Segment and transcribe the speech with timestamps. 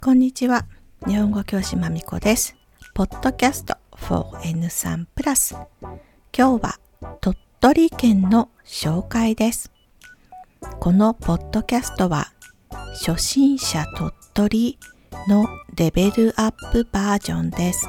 [0.00, 0.66] こんにちは。
[1.06, 2.56] 日本語教師まみこです。
[2.94, 5.54] ポッドキャスト 4N3 プラス。
[6.36, 6.80] 今日は
[7.20, 9.70] 鳥取県の紹介です。
[10.80, 12.32] このポッドキャストは
[13.06, 14.78] 初心者鳥取
[15.28, 15.46] の
[15.76, 17.86] レベルアップバージョンです。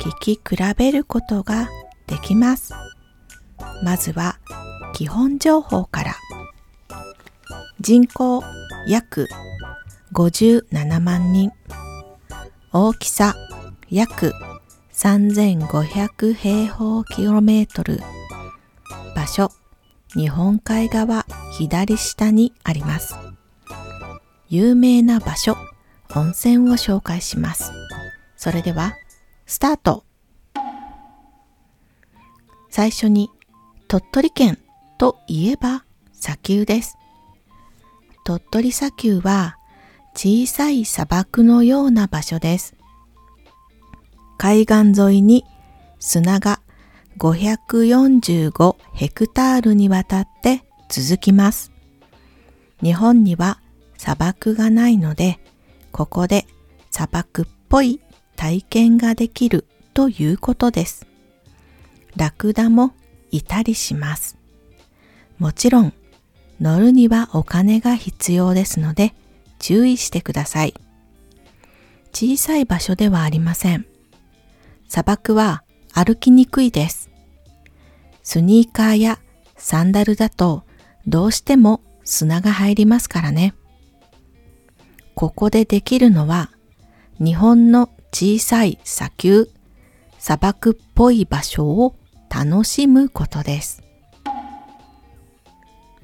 [0.00, 1.68] 聞き比べることが
[2.08, 2.72] できます。
[3.82, 4.38] まずは
[4.94, 6.14] 基本情報から。
[7.80, 8.42] 人口
[8.88, 9.28] 約
[10.12, 11.52] 57万人。
[12.72, 13.34] 大きさ
[13.90, 14.32] 約
[14.92, 18.00] 3500平方キロメートル。
[19.14, 19.50] 場所
[20.14, 23.14] 日本海側左下にあります。
[24.48, 25.56] 有名な場所、
[26.14, 27.72] 温泉を紹介します。
[28.36, 28.94] それでは、
[29.44, 30.04] スタート
[32.70, 33.30] 最初に、
[33.88, 34.58] 鳥取県
[34.98, 36.98] といえば砂丘です。
[38.24, 39.58] 鳥取砂丘は
[40.14, 42.74] 小さい砂漠のような場所です。
[44.38, 45.44] 海岸沿いに
[46.00, 46.60] 砂が
[47.18, 51.70] 545ヘクタールにわたって続きます。
[52.82, 53.60] 日本には
[53.96, 55.38] 砂漠がないので、
[55.92, 56.46] ここで
[56.90, 58.00] 砂漠っぽい
[58.34, 61.06] 体験ができるということです。
[62.16, 62.92] ラクダも
[63.36, 64.36] いたりします。
[65.38, 65.92] もちろん
[66.60, 69.14] 乗るにはお金が必要ですので
[69.58, 70.74] 注意してください。
[72.12, 73.86] 小さい場所ではありません。
[74.88, 75.62] 砂漠は
[75.92, 77.10] 歩きにくいです。
[78.22, 79.18] スニーカーや
[79.56, 80.64] サンダルだと
[81.06, 83.54] どうしても砂が入りますからね。
[85.14, 86.50] ここでできるのは
[87.18, 89.48] 日本の小さい砂丘、
[90.18, 91.96] 砂漠っぽい場所を
[92.44, 93.82] 楽しむことです。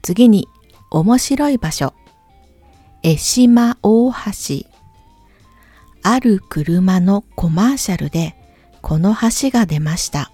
[0.00, 0.46] 次に
[0.92, 1.92] 面白い場所。
[3.02, 4.16] 江島大橋。
[6.04, 8.36] ある車のコマーシャルで
[8.80, 10.30] この橋が出ました。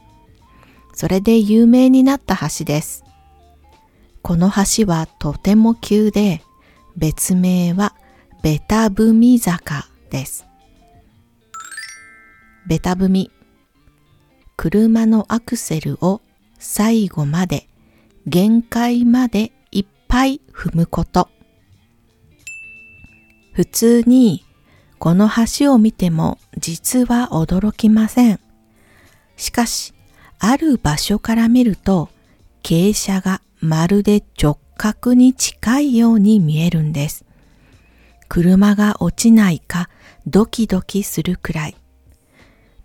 [0.93, 3.03] それで有名になった橋です。
[4.21, 6.43] この橋はとても急で、
[6.95, 7.95] 別名は
[8.43, 10.45] ベタ踏み坂です。
[12.67, 13.31] ベタ踏み。
[14.57, 16.21] 車のアクセルを
[16.59, 17.69] 最後まで
[18.27, 21.29] 限界までいっぱい踏むこと。
[23.53, 24.45] 普通に
[24.99, 25.29] この
[25.59, 28.41] 橋を見ても実は驚きません。
[29.37, 29.93] しかし、
[30.39, 32.09] ある場所から見ると
[32.63, 37.25] 傾斜がまるで直角に近いように見えるんです。
[38.29, 39.89] 車が落ちないか
[40.27, 41.77] ドキドキするくらい。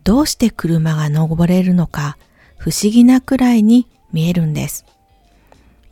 [0.03, 2.17] どうして車が登れるのか
[2.57, 4.85] 不思議なくらいに見えるんです。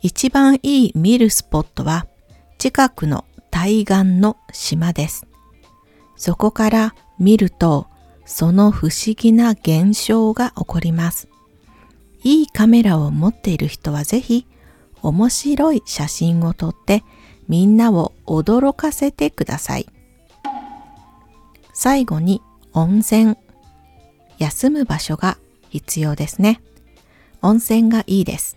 [0.02, 2.06] 一番いい見るスポットは
[2.58, 5.26] 近くの対岸の島です。
[6.16, 7.86] そこから見ると
[8.24, 11.28] その不思議な現象が起こります。
[12.22, 14.46] いいカメラを持っている人はぜひ
[15.02, 17.02] 面白い写真を撮って
[17.48, 19.86] みんなを驚かせてください。
[21.72, 22.42] 最後に
[22.72, 23.36] 温泉。
[24.40, 26.60] 休む場所が必要ですね。
[27.42, 28.56] 温泉がいいです。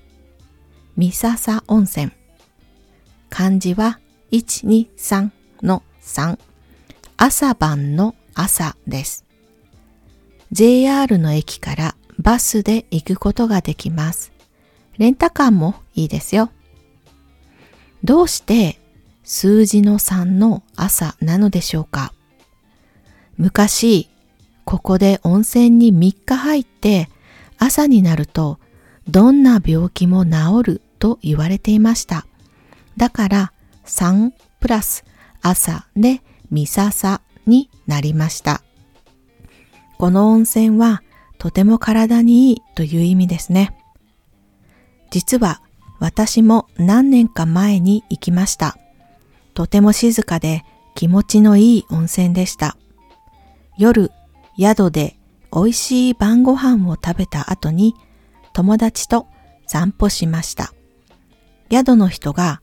[0.95, 2.11] 三笹温泉。
[3.29, 3.99] 漢字は
[4.31, 5.29] 123
[5.61, 6.39] の3。
[7.17, 9.25] 朝晩の朝です。
[10.51, 14.31] JR の駅からバスで行くことができます。
[14.97, 16.49] レンタカーもいいですよ。
[18.03, 18.79] どうして
[19.23, 22.13] 数字の3の朝なのでしょうか？
[23.37, 24.09] 昔
[24.65, 27.09] ここで温泉に3日入って
[27.57, 28.59] 朝になると
[29.07, 30.31] どんな病気も治
[30.63, 32.25] ると言われていました。
[32.97, 33.53] だから
[33.85, 35.03] 3プラス
[35.41, 38.63] 朝でミササになりました。
[39.97, 41.03] この温泉は
[41.37, 43.77] とても体にいいという意味ですね。
[45.11, 45.61] 実は
[45.99, 48.77] 私も何年か前に行きました。
[49.53, 50.63] とても静かで
[50.95, 52.77] 気持ちのいい温泉でした。
[53.77, 54.11] 夜
[54.57, 55.17] 宿で
[55.53, 57.95] 美味しい晩ご飯を食べた後に
[58.53, 59.27] 友達と
[59.67, 60.73] 散歩しました。
[61.71, 62.61] 宿の人が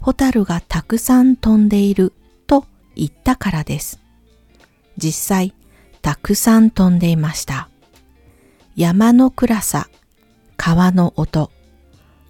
[0.00, 2.12] ホタルがたくさん飛んでいる
[2.46, 4.00] と言ったからです。
[4.96, 5.54] 実際
[6.02, 7.68] たくさん飛んでいました。
[8.76, 9.88] 山の暗さ、
[10.56, 11.50] 川の音、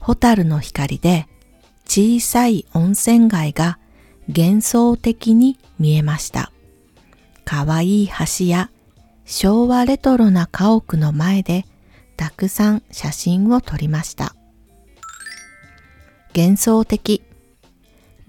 [0.00, 1.28] ホタルの光で
[1.84, 3.78] 小さい温泉街が
[4.28, 6.52] 幻想的に見えました。
[7.44, 8.70] かわいい橋や
[9.26, 11.66] 昭和レトロな家屋の前で
[12.16, 14.36] たくさん写真を撮りました。
[16.34, 17.22] 幻想的。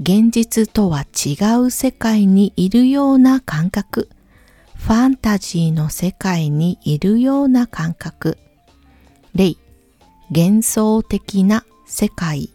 [0.01, 4.09] 現実とは違う世界にいるような感覚。
[4.75, 8.38] ファンタジーの世界にいるような感覚。
[9.35, 9.55] 例、
[10.29, 12.49] 幻想的な世界。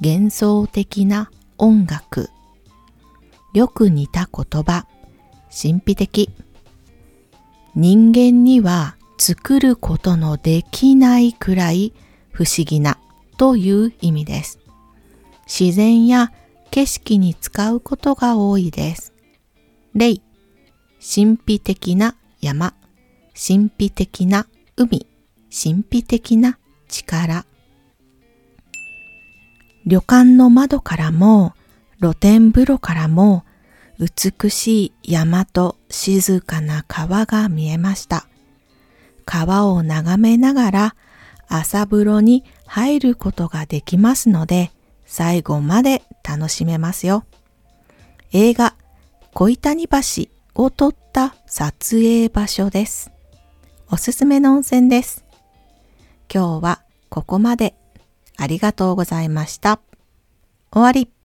[0.00, 2.30] 幻想的な音楽。
[3.54, 4.86] よく似た言葉。
[5.50, 6.30] 神秘的。
[7.74, 11.94] 人間には作ることのできないくらい
[12.30, 12.98] 不思議な
[13.38, 14.58] という意味です。
[15.46, 16.32] 自然や
[16.70, 19.12] 景色に使うことが多いです。
[19.94, 20.20] 例、
[21.00, 22.74] 神秘的な山、
[23.34, 24.46] 神秘的な
[24.76, 25.06] 海、
[25.50, 26.58] 神秘的な
[26.88, 27.46] 力。
[29.86, 31.54] 旅館の窓からも
[32.00, 33.44] 露天風呂からも
[33.98, 38.26] 美しい山と静かな川が見えました。
[39.24, 40.96] 川を眺めながら
[41.48, 44.72] 朝風呂に入ることができますので、
[45.04, 47.24] 最後まで楽しめますよ。
[48.32, 48.74] 映画、
[49.34, 49.98] 小谷橋
[50.54, 53.12] を撮った撮影場所です。
[53.90, 55.24] おすすめの温泉です。
[56.32, 57.74] 今日はここまで
[58.38, 59.78] ありがとうございました。
[60.72, 61.21] 終わり。